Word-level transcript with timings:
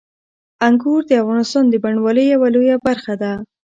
انګور 0.67 1.01
د 1.07 1.11
افغانستان 1.21 1.63
د 1.69 1.75
بڼوالۍ 1.83 2.25
یوه 2.33 2.47
لویه 2.55 2.77
برخه 2.85 3.13
ده. 3.21 3.31